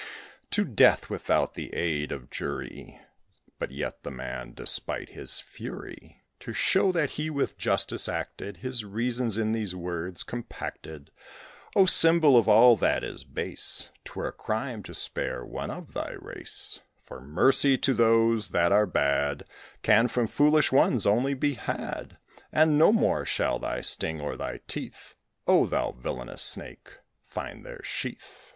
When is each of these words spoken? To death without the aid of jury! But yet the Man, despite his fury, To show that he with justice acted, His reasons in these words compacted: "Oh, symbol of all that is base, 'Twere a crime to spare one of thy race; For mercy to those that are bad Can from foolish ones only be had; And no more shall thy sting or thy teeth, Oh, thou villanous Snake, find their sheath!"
To 0.49 0.65
death 0.65 1.11
without 1.11 1.53
the 1.53 1.71
aid 1.75 2.11
of 2.11 2.31
jury! 2.31 2.99
But 3.59 3.69
yet 3.69 4.01
the 4.01 4.09
Man, 4.09 4.55
despite 4.55 5.09
his 5.09 5.39
fury, 5.41 6.23
To 6.39 6.53
show 6.53 6.91
that 6.91 7.11
he 7.21 7.29
with 7.29 7.55
justice 7.55 8.09
acted, 8.09 8.57
His 8.65 8.83
reasons 8.83 9.37
in 9.37 9.51
these 9.51 9.75
words 9.75 10.23
compacted: 10.23 11.11
"Oh, 11.75 11.85
symbol 11.85 12.35
of 12.35 12.49
all 12.49 12.75
that 12.77 13.03
is 13.03 13.23
base, 13.23 13.91
'Twere 14.03 14.29
a 14.29 14.31
crime 14.31 14.81
to 14.85 14.95
spare 14.95 15.45
one 15.45 15.69
of 15.69 15.93
thy 15.93 16.13
race; 16.17 16.79
For 16.99 17.21
mercy 17.21 17.77
to 17.77 17.93
those 17.93 18.49
that 18.49 18.71
are 18.71 18.87
bad 18.87 19.47
Can 19.83 20.07
from 20.07 20.25
foolish 20.25 20.71
ones 20.71 21.05
only 21.05 21.35
be 21.35 21.53
had; 21.53 22.17
And 22.51 22.75
no 22.75 22.91
more 22.91 23.23
shall 23.23 23.59
thy 23.59 23.81
sting 23.81 24.19
or 24.19 24.35
thy 24.35 24.61
teeth, 24.67 25.13
Oh, 25.45 25.67
thou 25.67 25.91
villanous 25.91 26.41
Snake, 26.41 26.89
find 27.21 27.63
their 27.63 27.83
sheath!" 27.83 28.47